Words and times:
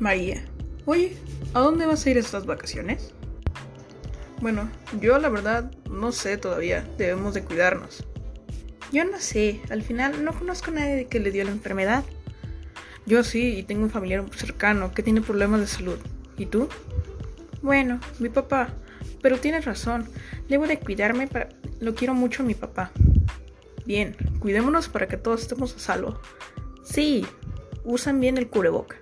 María, 0.00 0.42
oye, 0.86 1.14
¿a 1.52 1.60
dónde 1.60 1.84
vas 1.84 2.06
a 2.06 2.10
ir 2.10 2.16
estas 2.16 2.46
vacaciones? 2.46 3.12
Bueno, 4.40 4.70
yo 4.98 5.18
la 5.18 5.28
verdad 5.28 5.70
no 5.90 6.10
sé 6.10 6.38
todavía, 6.38 6.88
debemos 6.96 7.34
de 7.34 7.44
cuidarnos. 7.44 8.02
Yo 8.92 9.04
no 9.04 9.20
sé, 9.20 9.60
al 9.68 9.82
final 9.82 10.24
no 10.24 10.32
conozco 10.32 10.70
a 10.70 10.74
nadie 10.74 11.06
que 11.06 11.20
le 11.20 11.30
dio 11.30 11.44
la 11.44 11.50
enfermedad. 11.50 12.02
Yo 13.04 13.22
sí, 13.22 13.58
y 13.58 13.62
tengo 13.62 13.82
un 13.82 13.90
familiar 13.90 14.24
cercano 14.34 14.90
que 14.92 15.02
tiene 15.02 15.20
problemas 15.20 15.60
de 15.60 15.66
salud. 15.66 15.98
¿Y 16.38 16.46
tú? 16.46 16.70
Bueno, 17.60 18.00
mi 18.20 18.30
papá. 18.30 18.70
Pero 19.20 19.38
tienes 19.38 19.66
razón, 19.66 20.08
debo 20.48 20.66
de 20.66 20.78
cuidarme 20.78 21.26
para... 21.26 21.50
Lo 21.78 21.94
quiero 21.94 22.14
mucho 22.14 22.42
a 22.42 22.46
mi 22.46 22.54
papá. 22.54 22.90
Bien, 23.84 24.16
cuidémonos 24.38 24.88
para 24.88 25.08
que 25.08 25.18
todos 25.18 25.42
estemos 25.42 25.76
a 25.76 25.78
salvo. 25.78 26.18
Sí, 26.82 27.26
usan 27.84 28.18
bien 28.18 28.38
el 28.38 28.48
cubreboca. 28.48 28.96